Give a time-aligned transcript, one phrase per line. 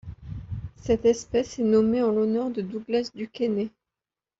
[0.77, 3.69] Cette espèce est nommée en l'honneur de Douglas DuQuesnay.